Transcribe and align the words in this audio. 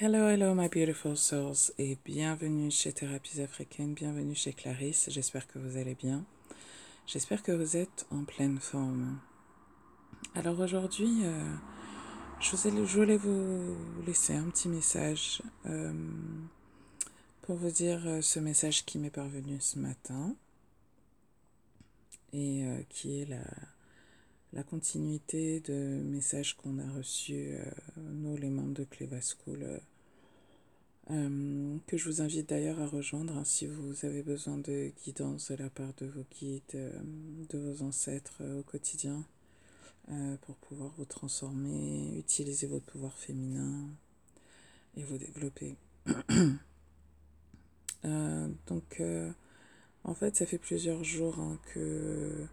Hello, 0.00 0.26
hello, 0.26 0.54
my 0.54 0.68
beautiful 0.68 1.18
souls, 1.18 1.70
et 1.78 1.98
bienvenue 2.02 2.70
chez 2.70 2.94
Thérapies 2.94 3.42
Africaines, 3.42 3.92
bienvenue 3.92 4.34
chez 4.34 4.54
Clarisse. 4.54 5.10
J'espère 5.10 5.46
que 5.46 5.58
vous 5.58 5.76
allez 5.76 5.94
bien. 5.94 6.24
J'espère 7.06 7.42
que 7.42 7.52
vous 7.52 7.76
êtes 7.76 8.06
en 8.10 8.24
pleine 8.24 8.58
forme. 8.58 9.20
Alors 10.34 10.58
aujourd'hui, 10.58 11.20
euh, 11.24 11.54
je, 12.40 12.56
voulais 12.96 13.18
vous 13.18 13.76
laisser 14.06 14.34
un 14.34 14.48
petit 14.48 14.70
message 14.70 15.42
euh, 15.66 15.92
pour 17.42 17.56
vous 17.56 17.70
dire 17.70 18.00
euh, 18.06 18.22
ce 18.22 18.40
message 18.40 18.86
qui 18.86 18.98
m'est 18.98 19.10
parvenu 19.10 19.60
ce 19.60 19.78
matin 19.78 20.34
et 22.32 22.64
qui 22.88 23.20
est 23.20 23.26
la, 23.26 23.44
la 24.52 24.62
continuité 24.62 25.60
de 25.60 26.02
messages 26.04 26.54
qu'on 26.56 26.78
a 26.78 26.88
reçus, 26.92 27.54
euh, 27.54 27.64
nous 27.96 28.36
les 28.36 28.50
membres 28.50 28.74
de 28.74 28.84
Cleva 28.84 29.18
School, 29.20 29.62
euh, 29.62 29.78
euh, 31.10 31.78
que 31.86 31.96
je 31.96 32.08
vous 32.08 32.20
invite 32.20 32.50
d'ailleurs 32.50 32.80
à 32.80 32.86
rejoindre 32.86 33.36
hein, 33.36 33.44
si 33.44 33.66
vous 33.66 34.04
avez 34.04 34.22
besoin 34.22 34.58
de 34.58 34.92
guidance 35.04 35.50
de 35.50 35.56
la 35.56 35.70
part 35.70 35.92
de 35.98 36.06
vos 36.06 36.24
guides, 36.38 36.62
de 37.48 37.58
vos 37.58 37.82
ancêtres 37.82 38.42
au 38.58 38.62
quotidien, 38.62 39.24
pour 40.42 40.56
pouvoir 40.56 40.92
vous 40.98 41.04
transformer, 41.04 42.18
utiliser 42.18 42.66
votre 42.66 42.84
pouvoir 42.84 43.16
féminin 43.16 43.88
et 44.96 45.02
vous 45.02 45.16
développer. 45.16 45.76
donc, 48.66 49.02
en 50.04 50.14
fait, 50.14 50.36
ça 50.36 50.44
fait 50.44 50.58
plusieurs 50.58 51.02
jours 51.02 51.38
hein, 51.38 51.58
que 51.72 52.46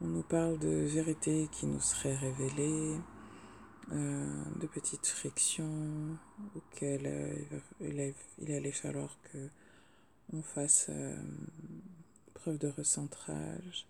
on 0.00 0.06
nous 0.06 0.22
parle 0.22 0.58
de 0.58 0.68
vérités 0.68 1.48
qui 1.50 1.66
nous 1.66 1.80
seraient 1.80 2.16
révélées, 2.16 2.96
euh, 3.90 4.44
de 4.60 4.66
petites 4.66 5.06
frictions 5.06 6.18
auxquelles 6.54 7.06
euh, 7.06 8.12
il, 8.38 8.52
allait 8.52 8.70
falloir 8.70 9.16
que 9.32 9.48
on 10.34 10.42
fasse 10.42 10.86
euh, 10.90 11.16
preuve 12.34 12.58
de 12.58 12.68
recentrage. 12.68 13.86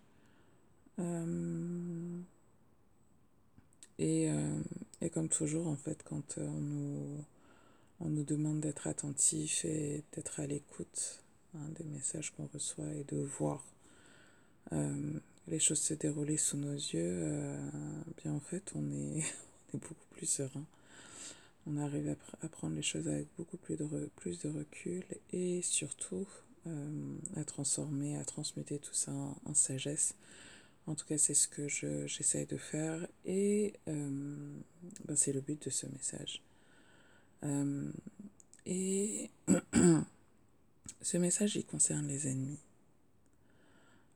Et, 3.97 4.29
comme 5.13 5.27
toujours, 5.27 5.67
en 5.67 5.75
fait, 5.75 6.03
quand 6.03 6.37
on 6.37 6.61
nous, 6.61 7.25
on 7.99 8.09
nous 8.09 8.23
demande 8.23 8.61
d'être 8.61 8.87
attentif 8.87 9.65
et 9.65 10.03
d'être 10.13 10.39
à 10.39 10.47
l'écoute 10.47 11.23
hein, 11.55 11.67
des 11.77 11.83
messages 11.83 12.31
qu'on 12.31 12.47
reçoit 12.53 12.93
et 12.93 13.03
de 13.05 13.17
voir 13.17 13.63
les 15.49 15.59
choses 15.59 15.79
se 15.79 15.93
dérouler 15.93 16.37
sous 16.37 16.57
nos 16.57 16.73
yeux, 16.73 17.57
bien 18.23 18.33
en 18.33 18.39
fait, 18.39 18.71
on 18.75 18.89
est 18.91 19.23
beaucoup 19.73 19.95
plus 20.11 20.27
serein. 20.27 20.65
On 21.67 21.77
arrive 21.77 22.09
à, 22.09 22.45
à, 22.45 22.49
prendre 22.49 22.75
les 22.75 22.81
choses 22.81 23.07
avec 23.07 23.27
beaucoup 23.37 23.57
plus 23.57 23.77
de, 23.77 24.49
recul 24.49 25.03
et 25.33 25.61
surtout 25.61 26.27
euh, 26.67 27.17
à 27.35 27.43
transformer, 27.43 28.17
à 28.17 28.23
transmuter 28.25 28.79
tout 28.79 28.93
ça 28.93 29.11
en, 29.11 29.53
sagesse. 29.53 30.15
En 30.87 30.95
tout 30.95 31.05
cas, 31.05 31.17
c'est 31.17 31.33
ce 31.33 31.47
que 31.47 31.67
j'essaye 31.67 32.45
de 32.45 32.57
faire 32.57 33.07
et 33.25 33.73
euh, 33.87 34.59
ben 35.05 35.15
c'est 35.15 35.31
le 35.31 35.41
but 35.41 35.63
de 35.65 35.69
ce 35.69 35.85
message. 35.87 36.41
Euh, 37.43 37.91
et 38.65 39.29
ce 41.01 41.17
message, 41.17 41.55
il 41.55 41.65
concerne 41.65 42.07
les 42.07 42.27
ennemis. 42.27 42.59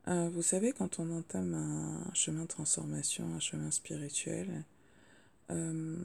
Euh, 0.07 0.29
vous 0.33 0.41
savez, 0.41 0.73
quand 0.73 0.99
on 0.99 1.09
entame 1.17 1.53
un 1.53 2.13
chemin 2.13 2.43
de 2.43 2.47
transformation, 2.47 3.25
un 3.35 3.39
chemin 3.39 3.71
spirituel, 3.71 4.65
euh, 5.49 6.03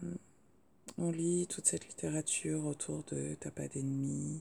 on 0.98 1.10
lit 1.10 1.48
toute 1.48 1.66
cette 1.66 1.86
littérature 1.88 2.64
autour 2.66 3.02
de 3.10 3.36
T'as 3.40 3.50
pas 3.50 3.66
d'ennemis, 3.66 4.40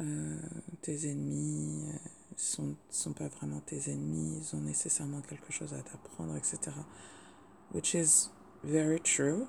euh, 0.00 0.38
tes 0.82 1.08
ennemis 1.08 1.92
sont, 2.36 2.76
sont 2.90 3.14
pas 3.14 3.28
vraiment 3.28 3.60
tes 3.60 3.90
ennemis, 3.90 4.38
ils 4.42 4.56
ont 4.56 4.60
nécessairement 4.60 5.22
quelque 5.22 5.50
chose 5.52 5.72
à 5.72 5.82
t'apprendre, 5.82 6.36
etc. 6.36 6.58
Which 7.72 7.94
is 7.94 8.28
very 8.64 9.00
true. 9.00 9.46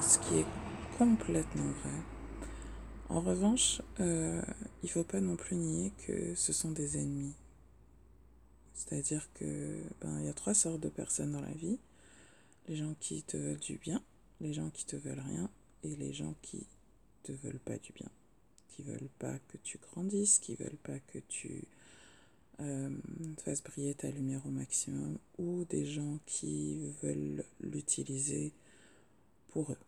Ce 0.00 0.18
qui 0.18 0.40
est 0.40 0.46
complètement 0.98 1.72
vrai. 1.82 2.13
En 3.08 3.20
revanche, 3.20 3.82
euh, 4.00 4.42
il 4.82 4.90
faut 4.90 5.04
pas 5.04 5.20
non 5.20 5.36
plus 5.36 5.56
nier 5.56 5.92
que 6.06 6.34
ce 6.34 6.52
sont 6.52 6.70
des 6.70 6.98
ennemis. 6.98 7.34
C'est-à-dire 8.72 9.28
que 9.34 9.82
ben, 10.00 10.18
il 10.20 10.26
y 10.26 10.28
a 10.28 10.32
trois 10.32 10.54
sortes 10.54 10.80
de 10.80 10.88
personnes 10.88 11.32
dans 11.32 11.40
la 11.40 11.52
vie 11.52 11.78
les 12.68 12.76
gens 12.76 12.94
qui 13.00 13.22
te 13.22 13.36
veulent 13.36 13.58
du 13.58 13.76
bien, 13.76 14.02
les 14.40 14.52
gens 14.52 14.70
qui 14.70 14.86
te 14.86 14.96
veulent 14.96 15.20
rien 15.20 15.50
et 15.82 15.96
les 15.96 16.12
gens 16.12 16.34
qui 16.42 16.66
te 17.22 17.32
veulent 17.32 17.58
pas 17.58 17.78
du 17.78 17.92
bien, 17.92 18.08
qui 18.68 18.82
veulent 18.82 19.10
pas 19.18 19.38
que 19.48 19.56
tu 19.58 19.78
grandisses, 19.78 20.38
qui 20.38 20.54
veulent 20.54 20.78
pas 20.82 20.98
que 20.98 21.18
tu 21.28 21.64
euh, 22.60 22.90
fasses 23.44 23.62
briller 23.62 23.94
ta 23.94 24.10
lumière 24.10 24.44
au 24.46 24.50
maximum 24.50 25.18
ou 25.38 25.64
des 25.64 25.86
gens 25.86 26.18
qui 26.26 26.90
veulent 27.02 27.44
l'utiliser 27.60 28.52
pour 29.48 29.72
eux. 29.72 29.78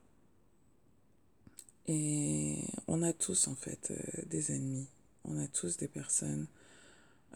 Et 1.88 2.64
on 2.88 3.02
a 3.02 3.12
tous 3.12 3.48
en 3.48 3.54
fait 3.54 3.90
euh, 3.92 4.22
des 4.26 4.52
ennemis, 4.52 4.88
on 5.24 5.38
a 5.38 5.46
tous 5.46 5.76
des 5.76 5.86
personnes 5.86 6.46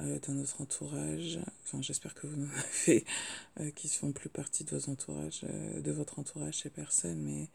euh, 0.01 0.19
dans 0.27 0.35
notre 0.35 0.61
entourage. 0.61 1.39
Enfin, 1.65 1.81
j'espère 1.83 2.15
que 2.15 2.27
vous 2.27 2.43
en 2.43 2.49
avez 2.87 3.05
euh, 3.61 3.71
qui 3.71 3.87
ne 3.87 3.93
font 3.93 4.13
plus 4.13 4.29
partie 4.29 4.65
de 4.65 4.77
vos 4.77 4.91
entourages, 4.91 5.43
de 5.43 5.93
votre 5.93 6.19
entourage 6.19 6.59
chez 6.59 6.71
personne, 6.71 7.21
mais 7.21 7.49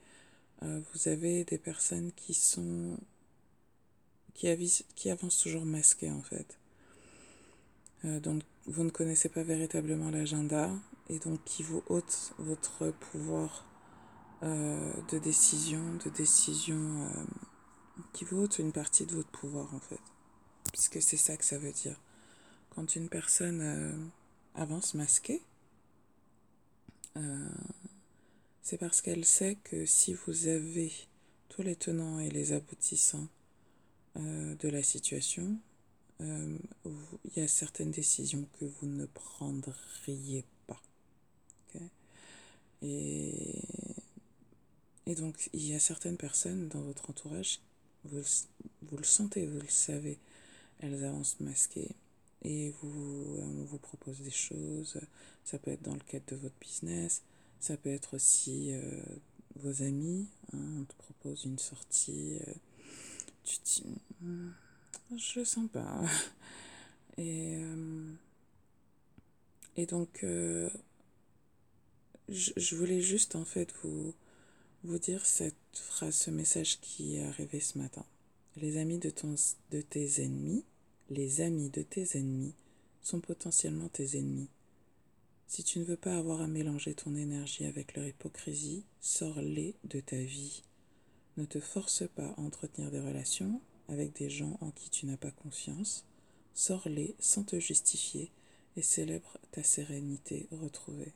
vous 0.61 1.09
avez 1.09 1.43
des 1.43 1.57
personnes 1.57 2.11
qui 2.15 2.33
sont 2.33 2.97
qui, 4.33 4.47
qui 4.95 5.09
avancent 5.09 5.39
toujours 5.39 5.65
masquées 5.65 6.11
en 6.11 6.21
fait. 6.21 6.57
Donc, 8.03 8.41
vous 8.65 8.83
ne 8.83 8.89
connaissez 8.89 9.29
pas 9.29 9.43
véritablement 9.43 10.09
l'agenda 10.11 10.71
et 11.09 11.19
donc 11.19 11.43
qui 11.43 11.61
vous 11.61 11.83
ôte 11.87 12.33
votre 12.37 12.91
pouvoir 12.91 13.65
euh, 14.45 14.93
de 15.11 15.19
décision, 15.19 15.81
de 16.05 16.09
décision, 16.09 17.09
qui 18.13 18.25
vous 18.25 18.43
ôte 18.43 18.59
une 18.59 18.71
partie 18.71 19.05
de 19.05 19.15
votre 19.15 19.29
pouvoir 19.29 19.73
en 19.73 19.79
fait, 19.79 19.99
puisque 20.71 21.01
c'est 21.01 21.17
ça 21.17 21.37
que 21.37 21.45
ça 21.45 21.57
veut 21.57 21.71
dire. 21.71 21.99
Quand 22.69 22.95
une 22.95 23.09
personne 23.09 23.61
euh, 23.61 23.93
avance 24.53 24.93
masquée, 24.93 25.41
euh, 27.17 27.49
c'est 28.61 28.77
parce 28.77 29.01
qu'elle 29.01 29.25
sait 29.25 29.55
que 29.63 29.85
si 29.85 30.13
vous 30.13 30.47
avez 30.47 30.91
tous 31.49 31.61
les 31.61 31.75
tenants 31.75 32.19
et 32.19 32.29
les 32.29 32.51
aboutissants 32.51 33.27
euh, 34.17 34.55
de 34.55 34.69
la 34.69 34.83
situation, 34.83 35.57
il 36.21 36.59
y 37.35 37.41
a 37.41 37.47
certaines 37.47 37.91
décisions 37.91 38.47
que 38.57 38.63
vous 38.63 38.87
ne 38.87 39.05
prendriez 39.05 40.45
pas. 40.65 40.79
Et 45.05 45.15
donc, 45.15 45.49
il 45.53 45.65
y 45.67 45.75
a 45.75 45.79
certaines 45.79 46.17
personnes 46.17 46.67
dans 46.69 46.81
votre 46.81 47.09
entourage, 47.09 47.59
vous, 48.05 48.21
vous 48.83 48.97
le 48.97 49.03
sentez, 49.03 49.45
vous 49.45 49.59
le 49.59 49.69
savez, 49.69 50.19
elles 50.79 51.03
avancent 51.03 51.39
masquées 51.39 51.95
et 52.43 52.71
vous, 52.81 53.39
on 53.41 53.63
vous 53.65 53.77
propose 53.79 54.19
des 54.21 54.31
choses. 54.31 54.99
Ça 55.43 55.57
peut 55.59 55.71
être 55.71 55.81
dans 55.83 55.93
le 55.93 55.99
cadre 55.99 56.25
de 56.27 56.35
votre 56.35 56.55
business, 56.59 57.23
ça 57.59 57.77
peut 57.77 57.89
être 57.89 58.15
aussi 58.15 58.71
euh, 58.71 59.01
vos 59.55 59.81
amis. 59.81 60.27
Hein, 60.53 60.81
on 60.81 60.83
te 60.85 60.95
propose 60.95 61.45
une 61.45 61.59
sortie, 61.59 62.37
euh, 62.47 62.53
tu 63.43 63.57
dis, 63.63 63.83
hm, 64.21 64.53
je 65.17 65.43
sens 65.43 65.69
pas. 65.71 66.01
Et, 67.17 67.55
euh, 67.55 68.13
et 69.77 69.85
donc, 69.85 70.25
euh, 70.25 70.69
je, 72.27 72.51
je, 72.57 72.75
voulais 72.75 72.99
juste 72.99 73.37
en 73.37 73.45
fait 73.45 73.73
vous, 73.83 74.13
vous 74.85 74.99
dire 74.99 75.25
cette 75.25 75.55
phrase, 75.73 76.15
ce 76.15 76.31
message 76.31 76.79
qui 76.79 77.17
est 77.17 77.23
arrivé 77.23 77.59
ce 77.59 77.77
matin. 77.77 78.05
Les 78.57 78.77
amis 78.77 78.99
de, 78.99 79.09
tes 79.09 80.23
ennemis 80.23 80.63
les 81.09 81.41
amis 81.41 81.69
de 81.69 81.83
tes 81.83 82.17
ennemis 82.17 82.55
sont 83.03 83.19
potentiellement 83.19 83.89
tes 83.89 84.17
ennemis. 84.17 84.49
Si 85.47 85.63
tu 85.63 85.77
ne 85.79 85.83
veux 85.83 85.97
pas 85.97 86.17
avoir 86.17 86.41
à 86.41 86.47
mélanger 86.47 86.95
ton 86.95 87.15
énergie 87.15 87.65
avec 87.65 87.95
leur 87.95 88.07
hypocrisie, 88.07 88.83
sors-les 89.01 89.75
de 89.83 89.99
ta 89.99 90.17
vie. 90.17 90.63
Ne 91.37 91.45
te 91.45 91.59
force 91.59 92.03
pas 92.15 92.25
à 92.27 92.39
entretenir 92.39 92.89
des 92.89 92.99
relations 92.99 93.61
avec 93.87 94.13
des 94.13 94.29
gens 94.29 94.57
en 94.61 94.71
qui 94.71 94.89
tu 94.89 95.05
n'as 95.05 95.17
pas 95.17 95.31
confiance. 95.31 96.05
Sors-les 96.55 97.15
sans 97.19 97.43
te 97.43 97.59
justifier 97.59 98.31
et 98.77 98.81
célèbre 98.81 99.37
ta 99.51 99.61
sérénité 99.61 100.47
retrouvée. 100.51 101.13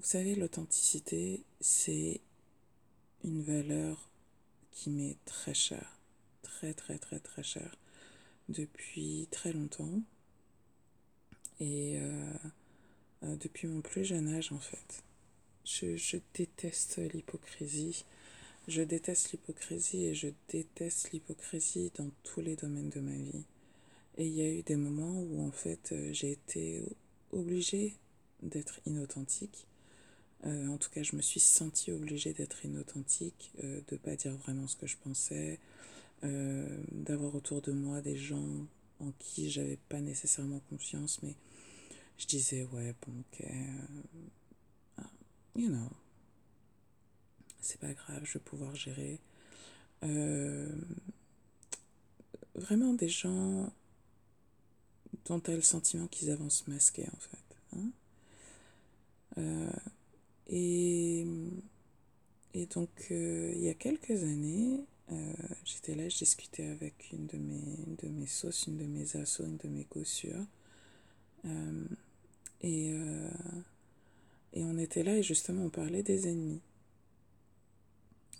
Vous 0.00 0.06
savez, 0.06 0.34
l'authenticité, 0.34 1.44
c'est 1.60 2.20
une 3.24 3.42
valeur 3.42 4.10
qui 4.70 4.90
m'est 4.90 5.16
très 5.24 5.54
chère, 5.54 5.98
très 6.42 6.74
très 6.74 6.98
très 6.98 7.18
très 7.20 7.42
chère 7.42 7.76
depuis 8.48 9.26
très 9.30 9.52
longtemps 9.52 10.02
et 11.60 11.98
euh, 12.00 12.34
euh, 13.22 13.36
depuis 13.36 13.66
mon 13.68 13.80
plus 13.80 14.04
jeune 14.04 14.28
âge 14.34 14.52
en 14.52 14.58
fait. 14.58 15.02
je, 15.64 15.96
je 15.96 16.18
déteste 16.34 16.98
l'hypocrisie. 17.12 18.04
Je 18.66 18.82
déteste 18.82 19.32
l'hypocrisie 19.32 20.06
et 20.06 20.14
je 20.14 20.28
déteste 20.48 21.12
l'hypocrisie 21.12 21.92
dans 21.96 22.10
tous 22.22 22.40
les 22.40 22.56
domaines 22.56 22.88
de 22.90 23.00
ma 23.00 23.12
vie. 23.16 23.44
Et 24.16 24.26
il 24.26 24.32
y 24.32 24.40
a 24.42 24.48
eu 24.48 24.62
des 24.62 24.76
moments 24.76 25.20
où 25.20 25.46
en 25.46 25.50
fait 25.52 25.92
euh, 25.92 26.12
j'ai 26.12 26.32
été 26.32 26.82
obligée 27.32 27.94
d'être 28.42 28.80
inauthentique. 28.86 29.66
Euh, 30.46 30.68
en 30.68 30.76
tout 30.76 30.90
cas, 30.90 31.02
je 31.02 31.16
me 31.16 31.22
suis 31.22 31.40
sentie 31.40 31.90
obligée 31.90 32.34
d'être 32.34 32.64
inauthentique, 32.64 33.52
euh, 33.62 33.80
de 33.88 33.94
ne 33.94 33.98
pas 33.98 34.14
dire 34.14 34.34
vraiment 34.36 34.66
ce 34.66 34.76
que 34.76 34.86
je 34.86 34.96
pensais, 34.98 35.58
euh, 36.22 36.82
d'avoir 36.92 37.34
autour 37.34 37.62
de 37.62 37.72
moi 37.72 38.00
des 38.02 38.16
gens 38.16 38.66
en 39.00 39.10
qui 39.18 39.50
j'avais 39.50 39.78
pas 39.88 40.00
nécessairement 40.00 40.60
confiance, 40.70 41.22
mais 41.22 41.34
je 42.18 42.26
disais, 42.26 42.64
ouais, 42.64 42.94
bon, 43.06 43.12
ok, 43.20 43.40
uh, 44.98 45.02
you 45.56 45.68
know, 45.68 45.90
c'est 47.60 47.80
pas 47.80 47.92
grave, 47.94 48.22
je 48.24 48.34
vais 48.34 48.44
pouvoir 48.44 48.74
gérer. 48.74 49.20
Vraiment 52.54 52.92
des 52.94 53.08
gens 53.08 53.72
dont 55.24 55.40
tu 55.40 55.50
as 55.50 55.56
le 55.56 55.62
sentiment 55.62 56.06
qu'ils 56.06 56.30
avancent 56.30 56.66
masqués, 56.68 57.08
en 57.08 57.16
fait. 57.16 57.38
Hein 57.76 57.90
et, 60.46 61.26
et 62.54 62.66
donc, 62.66 62.90
euh, 63.10 63.52
il 63.54 63.62
y 63.62 63.68
a 63.68 63.74
quelques 63.74 64.22
années, 64.22 64.84
euh, 65.12 65.32
j'étais 65.64 65.94
là, 65.94 66.08
je 66.08 66.18
discutais 66.18 66.66
avec 66.66 67.10
une 67.12 67.26
de 67.26 67.36
mes, 67.36 67.62
une 67.86 67.96
de 67.96 68.08
mes 68.08 68.26
sauces, 68.26 68.66
une 68.66 68.78
de 68.78 68.84
mes 68.84 69.16
assos, 69.16 69.44
une 69.44 69.56
de 69.56 69.68
mes 69.68 69.86
gossures. 69.90 70.46
Euh, 71.46 71.84
et, 72.62 72.94
et 74.54 74.64
on 74.64 74.78
était 74.78 75.02
là 75.02 75.18
et 75.18 75.22
justement 75.22 75.64
on 75.64 75.68
parlait 75.68 76.02
des 76.02 76.28
ennemis. 76.28 76.62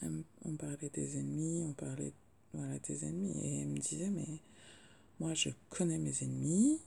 On 0.00 0.56
parlait 0.56 0.88
des 0.90 1.18
ennemis, 1.18 1.62
on 1.62 1.74
parlait 1.74 2.12
voilà, 2.54 2.78
des 2.78 3.04
ennemis. 3.04 3.38
Et 3.42 3.60
elle 3.60 3.68
me 3.68 3.78
disait, 3.78 4.08
mais 4.08 4.26
moi 5.20 5.34
je 5.34 5.50
connais 5.68 5.98
mes 5.98 6.22
ennemis, 6.22 6.80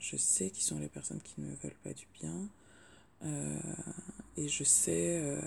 je 0.00 0.16
sais 0.16 0.50
qui 0.50 0.64
sont 0.64 0.80
les 0.80 0.88
personnes 0.88 1.20
qui 1.20 1.40
ne 1.40 1.46
me 1.46 1.54
veulent 1.54 1.76
pas 1.84 1.92
du 1.92 2.06
bien, 2.20 2.48
et 4.36 4.48
je 4.48 4.64
sais 4.64 5.20
euh, 5.22 5.40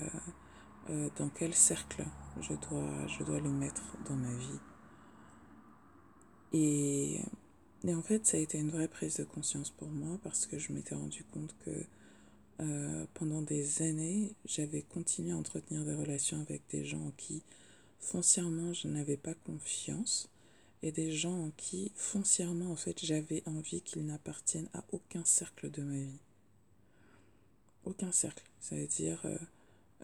euh, 0.90 1.08
dans 1.16 1.28
quel 1.28 1.54
cercle 1.54 2.04
je 2.40 2.54
dois, 2.54 3.06
je 3.06 3.24
dois 3.24 3.40
le 3.40 3.50
mettre 3.50 3.96
dans 4.08 4.16
ma 4.16 4.34
vie. 4.34 4.60
Et, 6.52 7.20
et 7.84 7.94
en 7.94 8.02
fait, 8.02 8.26
ça 8.26 8.36
a 8.38 8.40
été 8.40 8.58
une 8.58 8.70
vraie 8.70 8.88
prise 8.88 9.16
de 9.16 9.24
conscience 9.24 9.70
pour 9.70 9.88
moi 9.88 10.18
parce 10.22 10.46
que 10.46 10.58
je 10.58 10.72
m'étais 10.72 10.94
rendu 10.94 11.24
compte 11.24 11.54
que 11.64 11.84
euh, 12.60 13.06
pendant 13.14 13.42
des 13.42 13.82
années, 13.82 14.34
j'avais 14.46 14.82
continué 14.82 15.32
à 15.32 15.36
entretenir 15.36 15.84
des 15.84 15.94
relations 15.94 16.40
avec 16.40 16.62
des 16.70 16.84
gens 16.84 17.06
en 17.06 17.12
qui 17.16 17.42
foncièrement 18.00 18.72
je 18.72 18.88
n'avais 18.88 19.16
pas 19.16 19.34
confiance 19.34 20.30
et 20.82 20.92
des 20.92 21.12
gens 21.12 21.46
en 21.46 21.50
qui 21.56 21.92
foncièrement 21.96 22.70
en 22.70 22.76
fait 22.76 23.04
j'avais 23.04 23.42
envie 23.46 23.82
qu'ils 23.82 24.06
n'appartiennent 24.06 24.68
à 24.72 24.84
aucun 24.92 25.24
cercle 25.24 25.70
de 25.70 25.82
ma 25.82 25.98
vie. 25.98 26.20
Aucun 27.88 28.12
cercle. 28.12 28.44
Ça 28.60 28.76
veut 28.76 28.86
dire, 28.86 29.18
euh, 29.24 29.38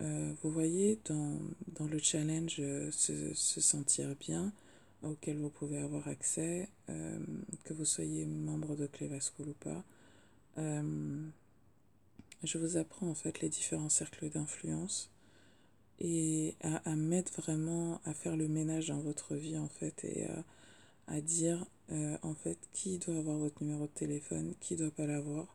euh, 0.00 0.32
vous 0.42 0.50
voyez, 0.50 0.98
dans, 1.04 1.38
dans 1.78 1.84
le 1.84 1.98
challenge 1.98 2.56
euh, 2.58 2.90
se, 2.90 3.34
se, 3.34 3.60
sentir 3.60 4.16
bien, 4.18 4.54
auquel 5.02 5.36
vous 5.36 5.50
pouvez 5.50 5.76
avoir 5.76 6.08
accès, 6.08 6.70
que 6.86 7.74
vous 7.74 7.84
soyez 7.84 8.24
membre 8.24 8.74
de 8.74 8.86
Cleva 8.86 9.18
ou 9.40 9.52
pas, 9.52 9.84
je 10.56 12.58
vous 12.58 12.78
apprends 12.78 13.08
en 13.08 13.14
fait 13.14 13.42
les 13.42 13.50
différents 13.50 13.90
cercles 13.90 14.30
d'influence 14.30 15.10
et 16.00 16.54
à, 16.62 16.76
à, 16.90 16.96
mettre 16.96 17.42
vraiment, 17.42 18.00
à 18.06 18.14
faire 18.14 18.34
le 18.34 18.48
ménage 18.48 18.88
dans 18.88 19.00
votre 19.00 19.34
vie 19.34 19.58
en 19.58 19.68
fait 19.68 20.04
et 20.04 20.24
à, 20.24 20.42
à 21.08 21.20
dire 21.20 21.66
en 21.90 22.34
fait 22.34 22.56
qui 22.72 22.96
doit 22.96 23.18
avoir 23.18 23.36
votre 23.36 23.62
numéro 23.62 23.84
de 23.84 23.92
téléphone, 23.92 24.54
qui 24.60 24.74
doit 24.74 24.90
pas 24.90 25.06
l'avoir, 25.06 25.54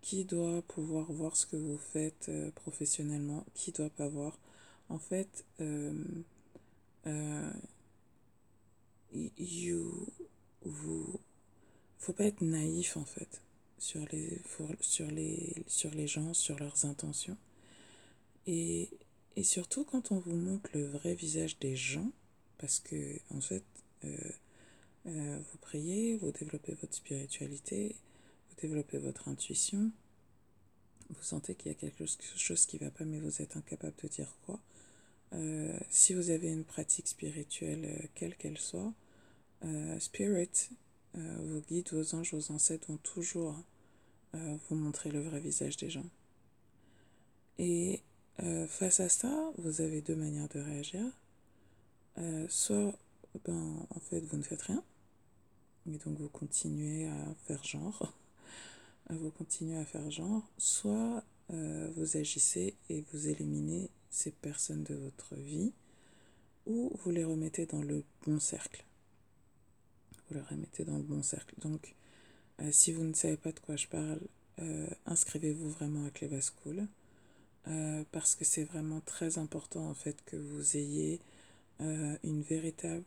qui 0.00 0.24
doit 0.24 0.62
pouvoir 0.62 1.10
voir 1.12 1.36
ce 1.36 1.46
que 1.46 1.56
vous 1.56 1.78
faites 1.78 2.28
euh, 2.28 2.50
professionnellement, 2.52 3.44
qui 3.54 3.72
doit 3.72 3.90
pas 3.90 4.08
voir? 4.08 4.38
En 4.88 4.98
fait, 4.98 5.44
euh, 5.60 5.92
euh, 7.06 7.52
you, 9.12 10.08
vous, 10.62 11.20
faut 11.98 12.12
pas 12.12 12.24
être 12.24 12.40
naïf 12.40 12.96
en 12.96 13.04
fait 13.04 13.42
sur 13.78 14.04
les, 14.12 14.40
sur 14.80 15.10
les, 15.10 15.64
sur 15.66 15.90
les 15.90 16.06
gens, 16.06 16.34
sur 16.34 16.58
leurs 16.58 16.84
intentions. 16.84 17.36
Et, 18.46 18.90
et 19.36 19.44
surtout 19.44 19.84
quand 19.84 20.12
on 20.12 20.18
vous 20.18 20.36
montre 20.36 20.70
le 20.74 20.86
vrai 20.86 21.14
visage 21.14 21.58
des 21.58 21.76
gens, 21.76 22.10
parce 22.58 22.80
que 22.80 23.18
en 23.30 23.40
fait, 23.40 23.64
vous 25.04 25.58
priez, 25.60 26.16
vous 26.16 26.30
développez 26.32 26.74
votre 26.74 26.94
spiritualité, 26.94 27.96
développez 28.60 28.98
votre 28.98 29.28
intuition, 29.28 29.90
vous 31.10 31.22
sentez 31.22 31.54
qu'il 31.54 31.72
y 31.72 31.74
a 31.74 31.78
quelque 31.78 32.04
chose 32.36 32.66
qui 32.66 32.76
ne 32.76 32.84
va 32.84 32.90
pas, 32.90 33.04
mais 33.04 33.18
vous 33.20 33.42
êtes 33.42 33.56
incapable 33.56 33.94
de 34.02 34.08
dire 34.08 34.36
quoi. 34.46 34.60
Euh, 35.32 35.78
si 35.90 36.14
vous 36.14 36.30
avez 36.30 36.48
une 36.48 36.64
pratique 36.64 37.08
spirituelle, 37.08 37.84
euh, 37.84 38.06
quelle 38.14 38.36
qu'elle 38.36 38.58
soit, 38.58 38.92
euh, 39.64 39.98
Spirit, 40.00 40.70
vos 41.14 41.60
guides, 41.68 41.88
vos 41.92 42.14
anges, 42.14 42.32
vos 42.32 42.52
ancêtres 42.52 42.86
vont 42.88 42.98
toujours 42.98 43.56
vous 44.32 44.76
montrer 44.76 45.10
le 45.10 45.20
vrai 45.20 45.40
visage 45.40 45.76
des 45.76 45.90
gens. 45.90 46.06
Et 47.58 48.00
face 48.68 49.00
à 49.00 49.08
ça, 49.08 49.52
vous 49.58 49.80
avez 49.80 50.02
deux 50.02 50.14
manières 50.14 50.48
de 50.50 50.60
réagir. 50.60 51.02
soit, 52.48 52.96
ben, 53.44 53.86
en 53.90 53.98
fait, 53.98 54.20
vous 54.20 54.36
ne 54.36 54.42
faites 54.44 54.62
rien, 54.62 54.84
et 55.88 55.98
donc 55.98 56.16
vous 56.20 56.28
continuez 56.28 57.08
à 57.08 57.34
faire 57.44 57.64
genre, 57.64 58.14
vous 59.16 59.30
continuez 59.30 59.76
à 59.76 59.84
faire 59.84 60.10
genre, 60.10 60.48
soit 60.58 61.22
euh, 61.52 61.90
vous 61.96 62.16
agissez 62.16 62.74
et 62.88 63.04
vous 63.12 63.28
éliminez 63.28 63.90
ces 64.10 64.30
personnes 64.30 64.84
de 64.84 64.94
votre 64.94 65.34
vie, 65.36 65.72
ou 66.66 66.92
vous 67.02 67.10
les 67.10 67.24
remettez 67.24 67.66
dans 67.66 67.82
le 67.82 68.04
bon 68.26 68.38
cercle. 68.38 68.84
Vous 70.28 70.34
les 70.34 70.42
remettez 70.42 70.84
dans 70.84 70.96
le 70.96 71.02
bon 71.02 71.22
cercle. 71.22 71.54
Donc, 71.60 71.94
euh, 72.60 72.70
si 72.72 72.92
vous 72.92 73.04
ne 73.04 73.14
savez 73.14 73.36
pas 73.36 73.52
de 73.52 73.60
quoi 73.60 73.76
je 73.76 73.86
parle, 73.86 74.20
euh, 74.60 74.86
inscrivez-vous 75.06 75.70
vraiment 75.70 76.04
à 76.06 76.10
Cleva 76.10 76.40
School, 76.40 76.86
euh, 77.68 78.04
parce 78.12 78.34
que 78.34 78.44
c'est 78.44 78.64
vraiment 78.64 79.00
très 79.00 79.38
important 79.38 79.88
en 79.88 79.94
fait 79.94 80.22
que 80.24 80.36
vous 80.36 80.76
ayez 80.76 81.20
euh, 81.80 82.16
une 82.24 82.42
véritable 82.42 83.04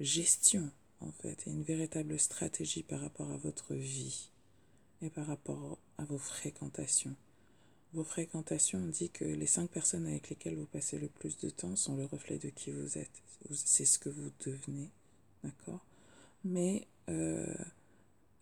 gestion 0.00 0.70
en 1.00 1.12
fait, 1.12 1.46
et 1.46 1.50
une 1.50 1.62
véritable 1.62 2.18
stratégie 2.18 2.82
par 2.82 3.00
rapport 3.00 3.30
à 3.30 3.36
votre 3.36 3.74
vie 3.74 4.30
et 5.02 5.10
par 5.10 5.26
rapport 5.26 5.78
à 5.98 6.04
vos 6.04 6.18
fréquentations. 6.18 7.14
Vos 7.94 8.04
fréquentations, 8.04 8.80
on 8.80 8.88
dit 8.88 9.10
que 9.10 9.24
les 9.24 9.46
cinq 9.46 9.70
personnes 9.70 10.06
avec 10.06 10.28
lesquelles 10.28 10.56
vous 10.56 10.66
passez 10.66 10.98
le 10.98 11.08
plus 11.08 11.38
de 11.38 11.48
temps 11.48 11.76
sont 11.76 11.96
le 11.96 12.04
reflet 12.04 12.38
de 12.38 12.50
qui 12.50 12.70
vous 12.70 12.98
êtes. 12.98 13.22
C'est 13.52 13.86
ce 13.86 13.98
que 13.98 14.10
vous 14.10 14.30
devenez, 14.44 14.90
d'accord? 15.42 15.84
Mais 16.44 16.86
euh, 17.08 17.54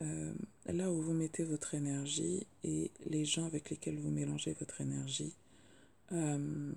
euh, 0.02 0.34
là 0.66 0.90
où 0.90 1.00
vous 1.00 1.12
mettez 1.12 1.44
votre 1.44 1.74
énergie 1.74 2.46
et 2.64 2.90
les 3.06 3.24
gens 3.24 3.46
avec 3.46 3.70
lesquels 3.70 3.98
vous 4.00 4.10
mélangez 4.10 4.52
votre 4.54 4.80
énergie, 4.80 5.34
euh 6.12 6.72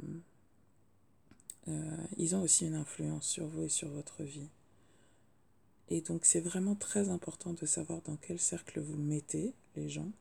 ils 2.18 2.36
ont 2.36 2.42
aussi 2.42 2.66
une 2.66 2.76
influence 2.76 3.28
sur 3.28 3.48
vous 3.48 3.64
et 3.64 3.70
sur 3.70 3.90
votre 3.90 4.24
vie. 4.24 4.50
Et 5.90 6.02
donc 6.02 6.26
c'est 6.26 6.40
vraiment 6.40 6.76
très 6.76 7.10
important 7.10 7.54
de 7.54 7.66
savoir 7.66 8.02
dans 8.02 8.16
quel 8.18 8.40
cercle 8.40 8.80
vous 8.80 8.98
mettez 8.98 9.54
gens 9.88 10.12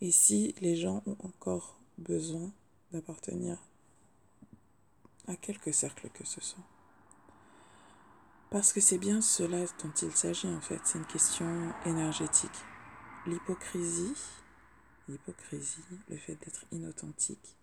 et 0.00 0.10
si 0.10 0.54
les 0.60 0.76
gens 0.76 1.02
ont 1.06 1.16
encore 1.24 1.78
besoin 1.98 2.52
d'appartenir 2.92 3.58
à 5.26 5.36
quelque 5.36 5.72
cercle 5.72 6.08
que 6.10 6.26
ce 6.26 6.40
soit. 6.40 6.64
Parce 8.50 8.72
que 8.72 8.80
c'est 8.80 8.98
bien 8.98 9.20
cela 9.20 9.64
dont 9.82 9.92
il 10.02 10.12
s'agit 10.12 10.48
en 10.48 10.60
fait, 10.60 10.80
c'est 10.84 10.98
une 10.98 11.06
question 11.06 11.72
énergétique. 11.84 12.50
L'hypocrisie, 13.26 14.14
l'hypocrisie, 15.06 15.82
le 16.08 16.16
fait 16.16 16.36
d'être 16.36 16.64
inauthentique, 16.72 17.56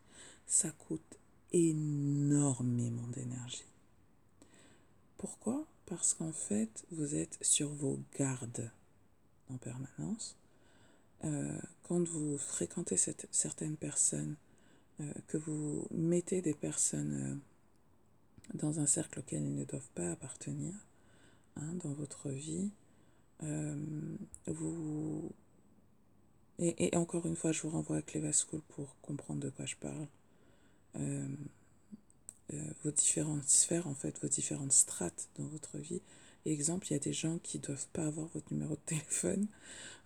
ça 0.46 0.70
coûte 0.72 1.18
énormément 1.52 3.08
d'énergie. 3.08 3.66
Pourquoi? 5.18 5.66
Parce 5.88 6.14
qu'en 6.14 6.34
fait, 6.34 6.86
vous 6.92 7.16
êtes 7.16 7.38
sur 7.42 7.70
vos 7.70 8.00
gardes 8.18 8.72
en 9.50 9.58
permanence. 9.58 10.36
Euh, 11.24 11.60
quand 11.84 12.04
vous 12.08 12.38
fréquentez 12.38 12.98
cette, 12.98 13.28
certaines 13.32 13.78
personnes, 13.78 14.36
euh, 15.00 15.12
que 15.28 15.38
vous 15.38 15.88
mettez 15.92 16.42
des 16.42 16.54
personnes 16.54 17.42
euh, 18.54 18.58
dans 18.58 18.80
un 18.80 18.86
cercle 18.86 19.20
auquel 19.20 19.44
ils 19.44 19.56
ne 19.56 19.66
doivent 19.66 19.90
pas 19.96 20.12
appartenir 20.12 20.74
hein, 21.58 21.74
dans 21.84 21.94
votre 21.94 22.30
vie, 22.30 22.72
vous, 24.48 25.30
Et, 26.58 26.88
et, 26.88 26.96
encore 26.96 27.26
une 27.26 27.36
fois, 27.36 27.52
je 27.52 27.62
vous 27.64 27.70
renvoie 27.70 27.98
à 27.98 28.02
Cleva 28.02 28.32
School 28.32 28.62
pour 28.70 28.96
comprendre 29.02 29.42
de 29.42 29.50
quoi 29.50 29.66
je 29.66 29.76
parle. 29.76 30.08
Vos 32.84 32.92
différentes 32.92 33.50
sphères, 33.50 33.88
en 33.88 33.94
fait, 33.94 34.20
vos 34.22 34.30
différentes 34.30 34.72
strates 34.72 35.28
dans 35.38 35.46
votre 35.48 35.78
vie. 35.78 36.02
Exemple, 36.46 36.88
il 36.90 36.94
y 36.94 36.96
a 36.96 37.00
des 37.00 37.14
gens 37.14 37.40
qui 37.40 37.58
ne 37.58 37.64
doivent 37.64 37.88
pas 37.92 38.06
avoir 38.06 38.28
votre 38.28 38.54
numéro 38.54 38.76
de 38.76 38.82
téléphone. 38.86 39.48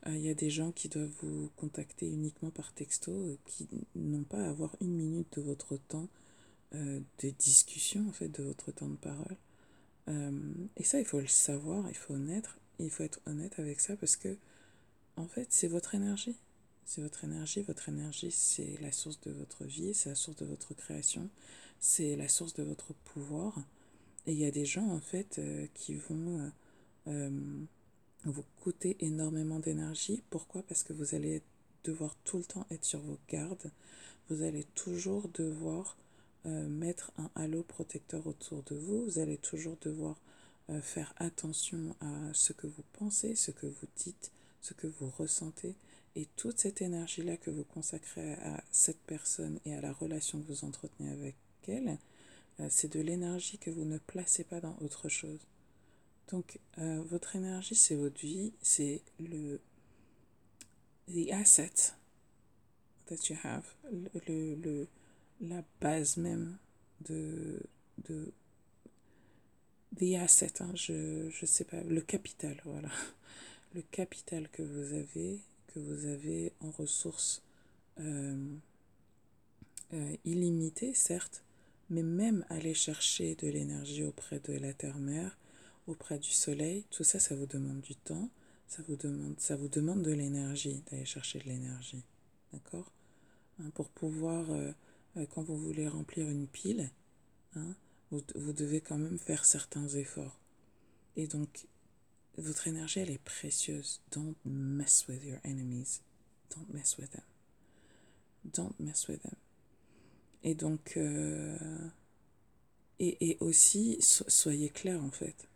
Euh, 0.07 0.15
il 0.15 0.21
y 0.21 0.29
a 0.29 0.33
des 0.33 0.49
gens 0.49 0.71
qui 0.71 0.87
doivent 0.87 1.11
vous 1.21 1.49
contacter 1.57 2.07
uniquement 2.07 2.49
par 2.49 2.73
texto, 2.73 3.11
euh, 3.11 3.37
qui 3.45 3.67
n'ont 3.95 4.23
pas 4.23 4.45
à 4.45 4.49
avoir 4.49 4.75
une 4.81 4.93
minute 4.93 5.37
de 5.37 5.41
votre 5.41 5.75
temps 5.75 6.07
euh, 6.75 7.01
de 7.21 7.29
discussion, 7.31 8.07
en 8.07 8.13
fait, 8.13 8.29
de 8.29 8.43
votre 8.43 8.71
temps 8.71 8.89
de 8.89 8.95
parole. 8.95 9.37
Et 10.75 10.83
ça, 10.83 10.99
il 10.99 11.05
faut 11.05 11.19
le 11.19 11.27
savoir, 11.27 11.87
il 11.87 11.95
faut 11.95 12.15
il 12.79 12.89
faut 12.89 13.03
être 13.03 13.19
honnête 13.27 13.59
avec 13.59 13.79
ça 13.79 13.95
parce 13.95 14.15
que, 14.15 14.37
en 15.17 15.27
fait, 15.27 15.45
c'est 15.51 15.67
votre 15.67 15.93
énergie. 15.93 16.35
C'est 16.83 17.01
votre 17.01 17.25
énergie. 17.25 17.61
Votre 17.61 17.89
énergie, 17.89 18.31
c'est 18.31 18.79
la 18.81 18.91
source 18.91 19.21
de 19.21 19.29
votre 19.31 19.65
vie, 19.65 19.93
c'est 19.93 20.09
la 20.09 20.15
source 20.15 20.37
de 20.37 20.45
votre 20.45 20.73
création, 20.73 21.29
c'est 21.79 22.15
la 22.15 22.27
source 22.27 22.55
de 22.55 22.63
votre 22.63 22.93
pouvoir. 23.05 23.63
Et 24.29 24.33
il 24.33 24.37
y 24.37 24.45
a 24.45 24.51
des 24.51 24.65
gens, 24.65 24.87
en 24.91 24.99
fait, 24.99 25.39
euh, 25.39 25.65
qui 25.73 25.95
vont 25.95 26.37
euh, 26.37 26.49
euh, 27.07 27.65
vous 28.25 28.43
coûter 28.61 28.95
énormément 28.99 29.57
d'énergie. 29.57 30.21
Pourquoi? 30.29 30.61
Parce 30.61 30.83
que 30.83 30.93
vous 30.93 31.15
allez 31.15 31.41
devoir 31.83 32.15
tout 32.25 32.37
le 32.37 32.43
temps 32.43 32.67
être 32.69 32.85
sur 32.85 32.99
vos 32.99 33.17
gardes. 33.27 33.71
Vous 34.29 34.43
allez 34.43 34.65
toujours 34.75 35.27
devoir 35.29 35.97
mettre 36.45 37.11
un 37.17 37.29
halo 37.35 37.63
protecteur 37.63 38.25
autour 38.27 38.61
de 38.63 38.75
vous. 38.75 39.05
Vous 39.05 39.19
allez 39.19 39.37
toujours 39.37 39.77
devoir 39.81 40.15
faire 40.81 41.13
attention 41.17 41.95
à 41.99 42.31
ce 42.33 42.53
que 42.53 42.67
vous 42.67 42.83
pensez, 42.93 43.35
ce 43.35 43.51
que 43.51 43.65
vous 43.65 43.87
dites, 43.97 44.31
ce 44.61 44.73
que 44.73 44.87
vous 44.87 45.09
ressentez. 45.09 45.75
Et 46.15 46.27
toute 46.35 46.59
cette 46.59 46.81
énergie-là 46.81 47.37
que 47.37 47.49
vous 47.49 47.63
consacrez 47.63 48.33
à 48.35 48.63
cette 48.71 49.01
personne 49.01 49.59
et 49.65 49.73
à 49.73 49.81
la 49.81 49.91
relation 49.91 50.39
que 50.39 50.47
vous 50.47 50.63
entretenez 50.63 51.09
avec 51.11 51.35
elle, 51.67 51.97
c'est 52.69 52.91
de 52.91 52.99
l'énergie 52.99 53.57
que 53.57 53.69
vous 53.69 53.85
ne 53.85 53.97
placez 53.97 54.43
pas 54.43 54.59
dans 54.59 54.77
autre 54.81 55.07
chose. 55.07 55.39
Donc, 56.29 56.59
euh, 56.77 57.01
votre 57.03 57.35
énergie, 57.35 57.75
c'est 57.75 57.95
votre 57.95 58.19
vie, 58.19 58.53
c'est 58.61 59.01
le 59.19 59.59
the 61.07 61.31
asset 61.31 61.93
that 63.07 63.29
you 63.29 63.37
have, 63.43 63.65
la 65.41 65.63
base 65.81 66.17
même 66.17 66.57
de, 67.01 67.59
de 68.07 68.31
the 69.97 70.15
asset, 70.15 70.61
hein, 70.61 70.71
je 70.75 71.29
je 71.31 71.45
sais 71.45 71.63
pas, 71.63 71.81
le 71.81 72.01
capital, 72.01 72.61
voilà, 72.65 72.89
le 73.73 73.81
capital 73.81 74.49
que 74.49 74.61
vous 74.61 74.93
avez, 74.93 75.39
que 75.67 75.79
vous 75.79 76.05
avez 76.05 76.53
en 76.59 76.69
ressources 76.71 77.41
euh, 77.99 78.55
euh, 79.93 80.15
illimitées, 80.25 80.93
certes, 80.93 81.43
mais 81.89 82.03
même 82.03 82.45
aller 82.49 82.73
chercher 82.73 83.35
de 83.35 83.47
l'énergie 83.47 84.03
auprès 84.03 84.39
de 84.39 84.53
la 84.53 84.73
terre-mère, 84.73 85.37
auprès 85.87 86.19
du 86.19 86.31
soleil, 86.31 86.85
tout 86.91 87.03
ça, 87.03 87.19
ça 87.19 87.35
vous 87.35 87.47
demande 87.47 87.81
du 87.81 87.95
temps, 87.95 88.29
ça 88.67 88.83
vous 88.87 88.95
demande, 88.95 89.39
ça 89.39 89.55
vous 89.55 89.67
demande 89.67 90.03
de 90.03 90.11
l'énergie, 90.11 90.83
d'aller 90.89 91.05
chercher 91.05 91.39
de 91.39 91.45
l'énergie. 91.45 92.03
D'accord? 92.53 92.91
Hein, 93.59 93.71
Pour 93.73 93.89
pouvoir, 93.89 94.49
euh, 94.51 94.71
euh, 95.17 95.25
quand 95.25 95.41
vous 95.41 95.57
voulez 95.57 95.87
remplir 95.87 96.29
une 96.29 96.47
pile, 96.47 96.91
hein, 97.55 97.75
vous, 98.11 98.21
vous 98.35 98.53
devez 98.53 98.81
quand 98.81 98.97
même 98.97 99.17
faire 99.17 99.45
certains 99.45 99.87
efforts. 99.87 100.39
Et 101.15 101.27
donc, 101.27 101.67
votre 102.37 102.67
énergie, 102.67 102.99
elle 102.99 103.11
est 103.11 103.23
précieuse. 103.23 104.01
Don't 104.11 104.35
mess 104.45 105.07
with 105.07 105.23
your 105.25 105.39
enemies. 105.43 106.01
Don't 106.55 106.71
mess 106.73 106.97
with 106.97 107.11
them. 107.11 107.23
Don't 108.45 108.79
mess 108.79 109.07
with 109.07 109.21
them. 109.23 109.35
Et 110.43 110.55
donc, 110.55 110.93
euh, 110.97 111.57
et, 112.99 113.31
et 113.31 113.37
aussi, 113.41 113.97
so, 114.01 114.23
soyez 114.27 114.69
clair 114.69 115.03
en 115.03 115.11
fait, 115.11 115.47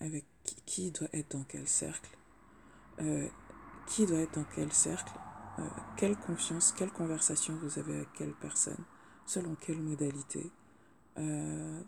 avec 0.00 0.24
qui, 0.44 0.56
qui, 0.66 0.90
doit 0.90 1.08
être 1.12 1.32
dans 1.32 1.44
quel 1.44 1.66
cercle, 1.66 2.16
euh, 3.00 3.28
qui 3.86 4.06
doit 4.06 4.20
être 4.20 4.34
dans 4.34 4.46
quel 4.54 4.72
cercle, 4.72 5.12
euh, 5.58 5.62
quelle 5.96 6.16
confiance, 6.16 6.72
quelle 6.72 6.90
conversation 6.90 7.56
vous 7.56 7.78
avez 7.78 7.96
avec 7.96 8.12
quelle 8.12 8.34
personne, 8.34 8.84
selon 9.26 9.54
quelle 9.56 9.80
modalité, 9.80 10.50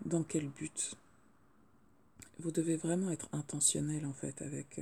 dans 0.04 0.24
quel 0.24 0.48
but. 0.48 0.96
Vous 2.40 2.50
devez 2.50 2.74
vraiment 2.74 3.12
être 3.12 3.28
intentionnel 3.30 4.04
en 4.04 4.12
fait 4.12 4.42
avec, 4.42 4.80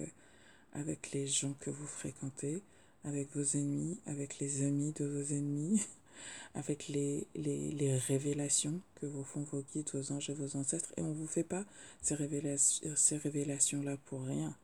avec 0.72 1.12
les 1.12 1.26
gens 1.26 1.52
que 1.60 1.68
vous 1.68 1.86
fréquentez, 1.86 2.62
avec 3.04 3.28
vos 3.36 3.44
ennemis, 3.58 4.00
avec 4.06 4.38
les 4.38 4.62
amis 4.62 4.92
de 4.92 5.04
vos 5.04 5.34
ennemis. 5.34 5.82
avec 6.54 6.88
les, 6.88 7.26
les, 7.34 7.70
les, 7.72 7.96
révélations 7.96 8.80
que 8.96 9.06
vous 9.06 9.24
font 9.24 9.42
vos 9.42 9.62
guides, 9.62 9.90
vos 9.92 10.12
anges 10.12 10.30
et 10.30 10.34
vos 10.34 10.56
ancêtres. 10.56 10.92
Et 10.96 11.02
on 11.02 11.08
ne 11.08 11.14
vous 11.14 11.26
fait 11.26 11.44
pas 11.44 11.64
ces, 12.00 12.14
révélations, 12.14 12.92
ces 12.96 13.16
révélations-là 13.16 13.96
pour 14.06 14.24
rien. 14.24 14.56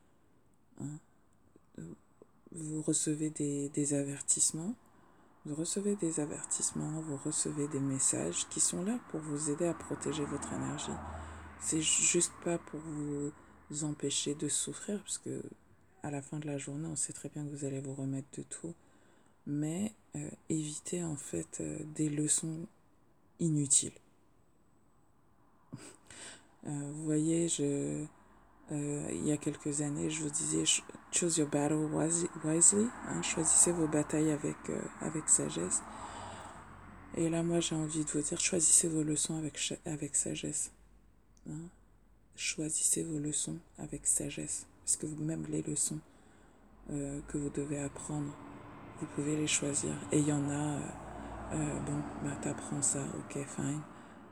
Hein. 0.81 0.99
Vous 2.53 2.83
recevez 2.83 3.31
des, 3.31 3.69
des 3.71 3.95
avertissements, 3.95 4.75
vous 5.45 5.55
recevez 5.55 5.97
des 5.97 6.21
avertissements, 6.21 7.01
vous 7.01 7.17
recevez 7.17 7.69
des 7.69 7.81
messages 7.81 8.49
qui 8.49 8.61
sont 8.61 8.85
là 8.85 8.99
pour 9.11 9.21
vous 9.21 9.51
aider 9.51 9.67
à 9.67 9.75
protéger 9.75 10.25
votre 10.25 10.53
énergie. 10.53 10.93
C'est 11.61 11.83
juste 11.83 12.33
pas 12.45 12.59
pour 12.59 12.81
vous 12.81 13.85
empêcher 13.85 14.35
de 14.35 14.49
souffrir, 14.49 15.01
parce 15.03 15.19
que 15.19 15.43
à 16.03 16.11
la 16.11 16.23
fin 16.23 16.39
de 16.39 16.47
la 16.47 16.59
journée, 16.59 16.87
on 16.87 16.97
sait 16.97 17.15
très 17.15 17.29
bien 17.29 17.45
que 17.45 17.51
vous 17.51 17.65
allez 17.65 17.81
vous 17.81 17.95
remettre 17.95 18.29
de 18.37 18.43
tout 18.43 18.75
mais 19.47 19.93
euh, 20.17 20.31
éviter 20.49 21.03
en 21.03 21.17
fait 21.17 21.61
euh, 21.61 21.79
des 21.95 22.09
leçons 22.09 22.67
inutiles. 23.41 23.99
euh, 26.67 26.93
vous 26.95 27.05
voyez, 27.05 27.49
je, 27.49 28.05
euh, 28.71 29.09
il 29.11 29.27
y 29.27 29.33
a 29.33 29.37
quelques 29.37 29.81
années, 29.81 30.11
je 30.11 30.23
vous 30.23 30.31
disais 30.31 30.65
choose 31.11 31.39
your 31.39 31.49
battle 31.49 31.89
wisely, 32.45 32.87
hein, 33.09 33.23
choisissez 33.23 33.73
vos 33.73 33.89
batailles 33.89 34.31
avec, 34.31 34.57
avec 35.01 35.29
sagesse. 35.29 35.83
Et 37.17 37.29
là, 37.29 37.43
moi, 37.43 37.61
j'ai 37.61 37.77
envie 37.77 38.05
de 38.05 38.11
vous 38.11 38.21
dire 38.21 38.41
choisissez 38.41 38.89
vos 38.89 39.03
leçons 39.03 39.37
avec, 39.37 39.59
avec 39.85 40.17
sagesse. 40.17 40.71
Hein. 41.49 41.69
Choisissez 42.37 43.03
vos 43.03 43.19
leçons 43.19 43.59
avec 43.79 44.07
sagesse, 44.07 44.67
parce 44.85 44.97
que 44.97 45.07
vous-même 45.07 45.45
les 45.49 45.63
leçons 45.63 45.99
que 46.89 47.39
vous 47.39 47.49
devez 47.49 47.79
apprendre 47.79 48.37
vous 49.05 49.23
pouvez 49.23 49.37
les 49.37 49.47
choisir. 49.47 49.93
Et 50.13 50.19
il 50.19 50.27
y 50.27 50.33
en 50.33 50.49
a, 50.49 50.79
euh, 50.79 50.81
euh, 51.53 51.81
bon, 51.81 52.01
bah, 52.23 52.37
t'apprends 52.43 52.83
ça, 52.83 53.05
ok, 53.19 53.45
fine. 53.47 53.81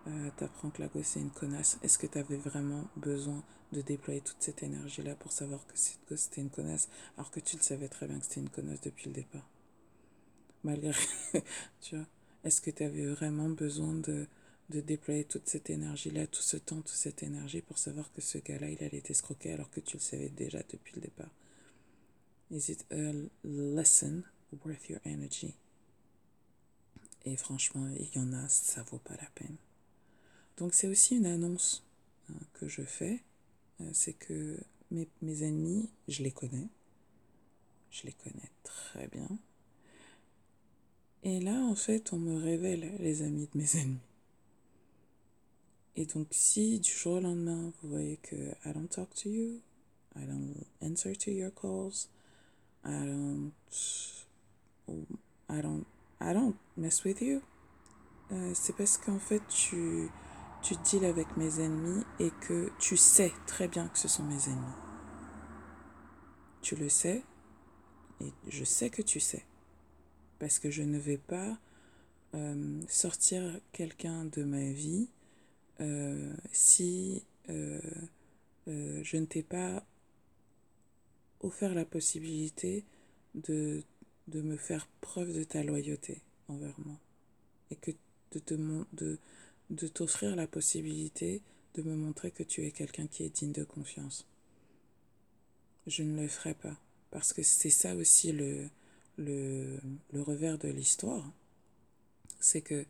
Euh, 0.08 0.30
t'apprends 0.36 0.70
que 0.70 0.82
la 0.82 0.88
gosse 0.88 1.06
c'est 1.06 1.20
une 1.20 1.30
connasse. 1.30 1.78
Est-ce 1.82 1.98
que 1.98 2.06
t'avais 2.06 2.36
vraiment 2.36 2.84
besoin 2.96 3.42
de 3.72 3.82
déployer 3.82 4.20
toute 4.20 4.40
cette 4.40 4.62
énergie-là 4.62 5.14
pour 5.14 5.30
savoir 5.30 5.64
que 5.66 5.76
cette 5.76 6.00
gosse 6.08 6.22
c'était 6.22 6.40
une 6.40 6.50
connasse, 6.50 6.88
alors 7.16 7.30
que 7.30 7.40
tu 7.40 7.56
le 7.56 7.62
savais 7.62 7.88
très 7.88 8.08
bien 8.08 8.18
que 8.18 8.24
c'était 8.24 8.40
une 8.40 8.48
connasse 8.48 8.80
depuis 8.80 9.08
le 9.08 9.14
départ? 9.14 9.48
Malgré, 10.64 10.92
tu 11.80 11.96
vois, 11.96 12.06
est-ce 12.44 12.60
que 12.60 12.70
t'avais 12.70 13.06
vraiment 13.06 13.48
besoin 13.48 13.94
de, 13.94 14.26
de 14.70 14.80
déployer 14.80 15.24
toute 15.24 15.48
cette 15.48 15.70
énergie-là, 15.70 16.26
tout 16.26 16.42
ce 16.42 16.56
temps, 16.56 16.76
toute 16.76 16.88
cette 16.88 17.22
énergie 17.22 17.60
pour 17.60 17.78
savoir 17.78 18.10
que 18.12 18.20
ce 18.20 18.38
gars-là, 18.38 18.68
il 18.70 18.82
allait 18.82 19.00
t'escroquer 19.02 19.52
alors 19.52 19.70
que 19.70 19.80
tu 19.80 19.96
le 19.98 20.02
savais 20.02 20.30
déjà 20.30 20.60
depuis 20.68 20.94
le 20.96 21.02
départ? 21.02 21.30
Is 22.50 22.70
it 22.70 22.84
a 22.90 23.12
lesson? 23.44 24.24
Worth 24.64 24.88
your 24.88 25.00
energy. 25.04 25.54
Et 27.24 27.36
franchement, 27.36 27.88
il 27.88 28.10
y 28.14 28.18
en 28.18 28.32
a, 28.32 28.48
ça 28.48 28.82
vaut 28.82 28.98
pas 28.98 29.16
la 29.16 29.28
peine. 29.34 29.56
Donc 30.56 30.74
c'est 30.74 30.88
aussi 30.88 31.16
une 31.16 31.26
annonce 31.26 31.84
hein, 32.28 32.38
que 32.54 32.68
je 32.68 32.82
fais, 32.82 33.22
euh, 33.80 33.90
c'est 33.92 34.12
que 34.12 34.58
mes, 34.90 35.08
mes 35.22 35.42
ennemis, 35.44 35.88
je 36.08 36.22
les 36.22 36.32
connais. 36.32 36.68
Je 37.90 38.04
les 38.04 38.12
connais 38.12 38.50
très 38.62 39.06
bien. 39.08 39.28
Et 41.22 41.40
là, 41.40 41.60
en 41.60 41.74
fait, 41.76 42.12
on 42.12 42.18
me 42.18 42.42
révèle 42.42 42.96
les 42.98 43.22
amis 43.22 43.48
de 43.52 43.58
mes 43.58 43.76
ennemis. 43.80 43.98
Et 45.94 46.06
donc, 46.06 46.26
si 46.30 46.80
du 46.80 46.90
jour 46.90 47.14
au 47.14 47.20
lendemain, 47.20 47.72
vous 47.82 47.90
voyez 47.90 48.16
que 48.16 48.34
I 48.64 48.72
don't 48.72 48.88
talk 48.88 49.14
to 49.14 49.28
you, 49.28 49.60
I 50.16 50.24
don't 50.26 50.54
answer 50.80 51.14
to 51.14 51.30
your 51.30 51.50
calls, 51.50 52.08
I 52.84 53.06
don't 53.06 53.52
I 54.88 55.60
don't, 55.60 55.84
I 56.20 56.32
don't 56.32 56.54
mess 56.76 57.04
with 57.04 57.20
you. 57.20 57.42
Euh, 58.32 58.52
c'est 58.54 58.74
parce 58.74 58.96
qu'en 58.98 59.18
fait, 59.18 59.42
tu, 59.48 60.08
tu 60.62 60.74
deals 60.90 61.04
avec 61.04 61.36
mes 61.36 61.60
ennemis 61.60 62.04
et 62.18 62.30
que 62.40 62.70
tu 62.78 62.96
sais 62.96 63.32
très 63.46 63.68
bien 63.68 63.88
que 63.88 63.98
ce 63.98 64.08
sont 64.08 64.22
mes 64.24 64.48
ennemis. 64.48 64.76
Tu 66.62 66.76
le 66.76 66.88
sais 66.88 67.22
et 68.20 68.32
je 68.48 68.64
sais 68.64 68.88
que 68.88 69.02
tu 69.02 69.20
sais. 69.20 69.44
Parce 70.38 70.58
que 70.58 70.70
je 70.70 70.82
ne 70.82 70.98
vais 70.98 71.18
pas 71.18 71.58
euh, 72.34 72.80
sortir 72.88 73.42
quelqu'un 73.72 74.24
de 74.24 74.44
ma 74.44 74.72
vie 74.72 75.08
euh, 75.80 76.32
si 76.52 77.24
je 77.48 79.16
ne 79.16 79.24
t'ai 79.26 79.42
pas 79.42 79.84
offert 81.40 81.74
la 81.74 81.84
possibilité 81.84 82.84
de 83.34 83.82
de 84.28 84.40
me 84.42 84.56
faire 84.56 84.88
preuve 85.00 85.32
de 85.32 85.44
ta 85.44 85.62
loyauté 85.62 86.20
envers 86.48 86.78
moi 86.80 86.98
et 87.70 87.76
que 87.76 87.90
de 88.32 88.38
te 88.38 88.54
de, 88.92 89.18
de 89.70 89.88
t'offrir 89.88 90.36
la 90.36 90.46
possibilité 90.46 91.42
de 91.74 91.82
me 91.82 91.96
montrer 91.96 92.30
que 92.30 92.42
tu 92.42 92.64
es 92.66 92.70
quelqu'un 92.70 93.06
qui 93.06 93.24
est 93.24 93.30
digne 93.30 93.52
de 93.52 93.64
confiance. 93.64 94.26
Je 95.86 96.02
ne 96.02 96.20
le 96.20 96.28
ferai 96.28 96.54
pas 96.54 96.76
parce 97.10 97.32
que 97.32 97.42
c'est 97.42 97.70
ça 97.70 97.94
aussi 97.94 98.32
le, 98.32 98.68
revers 100.14 100.58
de 100.58 100.68
l'histoire, 100.68 101.30
c'est 102.40 102.62
que 102.62 102.84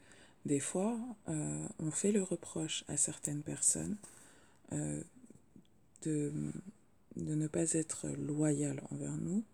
des 0.47 0.61
fois, 0.61 0.99
euh, 1.29 1.67
on 1.79 1.91
fait 1.91 2.13
le 2.13 2.23
reproche 2.23 2.85
à 2.89 2.97
certaines 2.97 3.43
personnes 3.43 3.97
euh, 4.73 5.03
de, 6.03 6.33
de 7.17 7.35
ne 7.35 7.47
pas 7.47 7.73
être 7.73 8.09
loyales 8.09 8.83
envers 8.91 9.17
nous, 9.17 9.45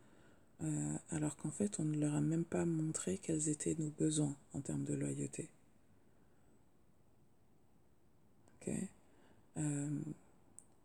euh, 0.62 0.98
alors 1.10 1.36
qu'en 1.36 1.50
fait, 1.50 1.78
on 1.80 1.84
ne 1.84 1.98
leur 1.98 2.14
a 2.14 2.20
même 2.20 2.44
pas 2.44 2.64
montré 2.64 3.18
quels 3.18 3.48
étaient 3.48 3.76
nos 3.78 3.90
besoins 3.90 4.36
en 4.54 4.60
termes 4.60 4.84
de 4.84 4.94
loyauté. 4.94 5.48
Ok 8.60 8.72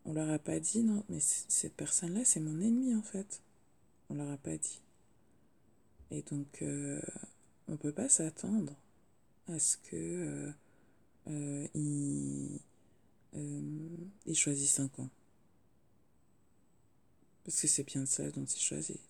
On 0.06 0.12
leur 0.12 0.30
a 0.30 0.38
pas 0.38 0.60
dit, 0.60 0.82
non, 0.82 1.04
mais 1.08 1.20
cette 1.20 1.74
personne-là, 1.74 2.24
c'est 2.24 2.40
mon 2.40 2.60
ennemi 2.60 2.94
en 2.94 3.02
fait. 3.02 3.42
On 4.10 4.14
leur 4.14 4.30
a 4.30 4.36
pas 4.36 4.56
dit. 4.56 4.80
Et 6.10 6.22
donc, 6.22 6.62
on 6.62 7.72
ne 7.72 7.76
peut 7.76 7.92
pas 7.92 8.08
s'attendre 8.08 8.74
à 9.48 9.58
ce 9.58 9.76
que 9.78 9.96
euh, 9.96 10.52
euh, 11.28 11.68
il, 11.74 12.60
euh, 13.36 13.96
il 14.26 14.34
choisisse 14.34 14.80
un 14.80 14.88
camp. 14.88 15.08
Parce 17.44 17.60
que 17.60 17.66
c'est 17.66 17.84
bien 17.84 18.06
ça 18.06 18.30
dont 18.30 18.44
il 18.44 18.60
choisit. 18.60 19.00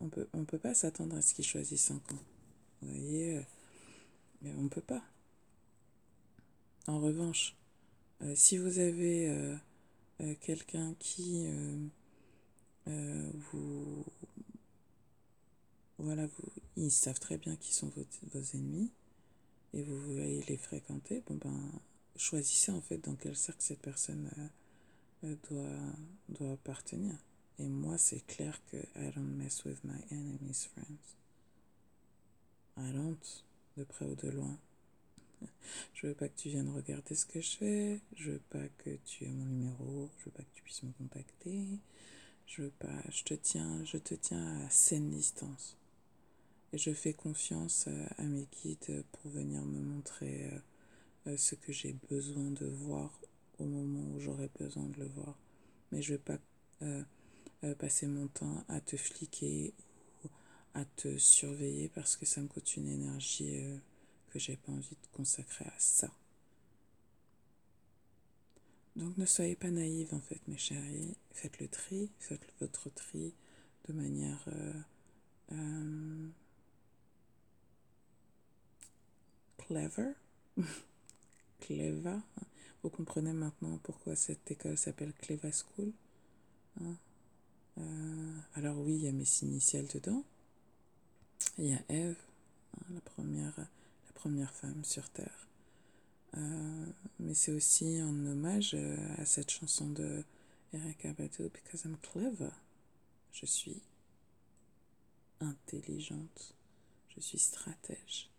on 0.00 0.05
peut, 0.16 0.28
on 0.32 0.44
peut 0.44 0.58
pas 0.58 0.74
s'attendre 0.74 1.16
à 1.16 1.22
ce 1.22 1.34
qu'il 1.34 1.44
choisisse 1.44 1.90
un 1.90 1.98
camp. 1.98 2.18
Vous 2.82 2.88
voyez, 2.88 3.40
on 4.44 4.62
ne 4.62 4.68
peut 4.68 4.80
pas. 4.80 5.02
En 6.86 7.00
revanche, 7.00 7.56
si 8.34 8.58
vous 8.58 8.78
avez 8.78 9.56
quelqu'un 10.40 10.94
qui 10.98 11.46
vous 12.86 14.04
voilà, 15.98 16.26
vous, 16.26 16.52
ils 16.76 16.90
savent 16.90 17.18
très 17.18 17.38
bien 17.38 17.56
qui 17.56 17.72
sont 17.72 17.90
vos, 17.96 18.40
ennemis 18.54 18.90
et 19.72 19.82
vous 19.82 19.98
voulez 19.98 20.42
les 20.42 20.56
fréquenter, 20.56 21.22
bon 21.26 21.36
ben, 21.36 21.72
choisissez 22.16 22.70
en 22.72 22.80
fait 22.80 22.98
dans 22.98 23.14
quel 23.14 23.36
cercle 23.36 23.62
cette 23.62 23.80
personne 23.80 24.30
euh, 25.24 25.34
euh, 25.52 25.92
doit 26.28 26.52
appartenir. 26.52 27.14
Et 27.58 27.68
moi, 27.68 27.96
c'est 27.96 28.24
clair 28.26 28.60
que 28.70 28.76
I 28.76 29.12
don't 29.14 29.36
mess 29.36 29.64
with 29.64 29.82
my 29.84 30.00
enemies' 30.10 30.68
friends. 30.74 31.16
I 32.76 32.92
don't, 32.92 33.44
de 33.76 33.84
près 33.84 34.04
ou 34.04 34.14
de 34.14 34.28
loin. 34.28 34.58
Je 35.94 36.06
veux 36.06 36.14
pas 36.14 36.28
que 36.28 36.36
tu 36.36 36.50
viennes 36.50 36.68
regarder 36.68 37.14
ce 37.14 37.24
que 37.24 37.40
je 37.40 37.56
fais. 37.56 38.00
Je 38.14 38.32
veux 38.32 38.42
pas 38.50 38.68
que 38.78 38.90
tu 39.06 39.24
aies 39.24 39.32
mon 39.32 39.46
numéro. 39.46 40.10
Je 40.18 40.26
veux 40.26 40.30
pas 40.32 40.42
que 40.42 40.54
tu 40.54 40.62
puisses 40.62 40.82
me 40.82 40.92
contacter. 40.92 41.64
Je 42.46 42.62
veux 42.62 42.70
pas. 42.78 43.02
Je 43.10 43.24
te 43.24 43.34
tiens. 43.34 43.82
Je 43.84 43.96
te 43.96 44.14
tiens 44.14 44.64
à 44.64 44.70
saine 44.70 45.10
distance. 45.10 45.76
Et 46.72 46.78
je 46.78 46.92
fais 46.92 47.14
confiance 47.14 47.86
euh, 47.88 48.06
à 48.18 48.24
mes 48.24 48.46
guides 48.62 49.04
pour 49.12 49.30
venir 49.30 49.62
me 49.62 49.80
montrer 49.80 50.50
euh, 50.52 50.58
euh, 51.28 51.36
ce 51.36 51.54
que 51.54 51.72
j'ai 51.72 51.94
besoin 52.10 52.50
de 52.50 52.66
voir 52.66 53.18
au 53.58 53.64
moment 53.64 54.14
où 54.14 54.20
j'aurai 54.20 54.50
besoin 54.58 54.84
de 54.88 55.00
le 55.00 55.06
voir. 55.06 55.38
Mais 55.90 56.02
je 56.02 56.12
ne 56.12 56.18
vais 56.18 57.04
pas 57.60 57.74
passer 57.74 58.06
mon 58.06 58.28
temps 58.28 58.64
à 58.68 58.80
te 58.80 58.96
fliquer 58.96 59.74
ou 60.24 60.28
à 60.74 60.84
te 60.84 61.18
surveiller 61.18 61.88
parce 61.88 62.16
que 62.16 62.26
ça 62.26 62.40
me 62.40 62.48
coûte 62.48 62.76
une 62.76 62.88
énergie 62.88 63.80
que 64.30 64.38
j'ai 64.38 64.56
pas 64.56 64.72
envie 64.72 64.96
de 64.96 65.06
consacrer 65.12 65.64
à 65.64 65.78
ça. 65.78 66.10
Donc 68.96 69.16
ne 69.18 69.26
soyez 69.26 69.56
pas 69.56 69.70
naïves 69.70 70.14
en 70.14 70.20
fait 70.20 70.40
mes 70.48 70.56
chéris, 70.56 71.16
faites 71.32 71.60
le 71.60 71.68
tri, 71.68 72.10
faites 72.18 72.46
votre 72.60 72.88
tri 72.90 73.34
de 73.88 73.92
manière 73.92 74.48
clever. 79.58 80.12
Cleva. 81.60 82.22
Vous 82.82 82.90
comprenez 82.90 83.32
maintenant 83.32 83.78
pourquoi 83.82 84.14
cette 84.14 84.50
école 84.50 84.78
s'appelle 84.78 85.12
Cleva 85.14 85.50
School. 85.50 85.92
Hein? 86.80 86.96
Euh, 87.78 88.38
alors 88.54 88.78
oui, 88.78 88.94
il 88.96 89.04
y 89.04 89.08
a 89.08 89.12
mes 89.12 89.24
initiales 89.42 89.86
dedans. 89.92 90.24
Il 91.58 91.66
y 91.66 91.74
a 91.74 91.82
Eve, 91.88 92.16
hein, 92.76 92.86
la, 92.94 93.00
première, 93.00 93.54
la 93.58 94.12
première 94.14 94.52
femme 94.54 94.84
sur 94.84 95.08
Terre. 95.10 95.48
Euh, 96.36 96.86
mais 97.18 97.34
c'est 97.34 97.52
aussi 97.52 97.98
un 97.98 98.26
hommage 98.26 98.74
euh, 98.74 98.96
à 99.18 99.24
cette 99.24 99.50
chanson 99.50 99.88
de 99.90 100.24
Erika 100.72 101.12
Badu, 101.12 101.48
Because 101.48 101.84
I'm 101.84 101.96
clever. 101.98 102.50
Je 103.32 103.46
suis 103.46 103.82
intelligente. 105.40 106.54
Je 107.08 107.20
suis 107.20 107.38
stratège. 107.38 108.30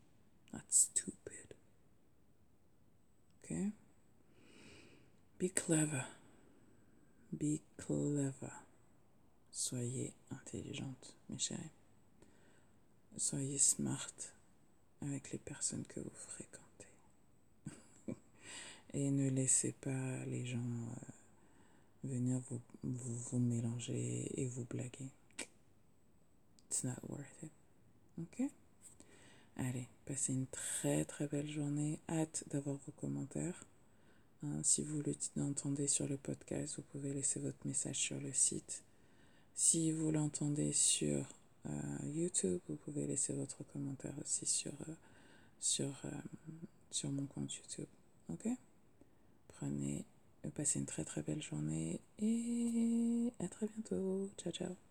Not 0.54 0.62
stupid. 0.70 1.56
Okay? 3.44 3.72
Be 5.40 5.50
clever. 5.54 6.06
Be 7.32 7.62
clever. 7.78 8.67
Soyez 9.60 10.14
intelligente, 10.30 11.16
mes 11.30 11.40
chéris. 11.40 11.72
Soyez 13.18 13.58
smart 13.58 14.14
avec 15.02 15.32
les 15.32 15.40
personnes 15.40 15.84
que 15.86 16.00
vous 16.00 16.12
fréquentez. 16.14 16.88
Et 18.94 19.10
ne 19.10 19.32
laissez 19.32 19.72
pas 19.72 20.26
les 20.26 20.46
gens 20.46 20.60
euh, 20.60 22.08
venir 22.08 22.40
vous, 22.52 22.62
vous, 22.84 23.40
mélanger 23.40 24.30
et 24.40 24.46
vous 24.46 24.66
blaguer. 24.66 25.10
It's 26.70 26.84
not 26.84 27.02
worth 27.10 27.42
it. 27.42 27.52
Ok? 28.20 28.48
Allez, 29.56 29.88
passez 30.06 30.34
une 30.34 30.46
très 30.46 31.04
très 31.04 31.28
belle 31.28 31.50
journée. 31.50 32.00
Hâte 32.08 32.44
d'avoir 32.52 32.76
vos 32.86 32.92
commentaires. 32.92 33.66
Hein, 34.44 34.62
si 34.62 34.84
vous 34.84 35.02
l'entendez 35.36 35.88
sur 35.88 36.08
le 36.08 36.18
podcast, 36.18 36.76
vous 36.76 36.84
pouvez 36.84 37.12
laisser 37.12 37.40
votre 37.40 37.66
message 37.66 37.98
sur 37.98 38.20
le 38.20 38.32
site. 38.32 38.84
Si 39.58 39.92
vous 39.92 40.12
l'entendez 40.12 40.72
sur 40.72 41.26
euh, 41.66 41.72
YouTube, 42.06 42.60
vous 42.70 42.76
pouvez 42.76 43.08
laisser 43.08 43.34
votre 43.34 43.64
commentaire 43.64 44.14
aussi 44.22 44.46
sur, 44.46 44.72
euh, 44.88 44.94
sur, 45.60 45.88
euh, 46.06 46.12
sur 46.92 47.10
mon 47.10 47.26
compte 47.26 47.52
YouTube. 47.56 47.88
Ok? 48.30 48.48
Prenez, 49.48 50.06
passez 50.54 50.78
une 50.80 50.86
très 50.86 51.04
très 51.04 51.24
belle 51.24 51.42
journée 51.42 52.00
et 52.20 53.34
à 53.40 53.48
très 53.48 53.66
bientôt. 53.68 54.30
Ciao 54.38 54.54
ciao. 54.54 54.87